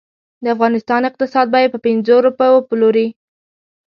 [0.43, 3.07] د افغانستان اقتصاد به یې په پنځو روپو وپلوري.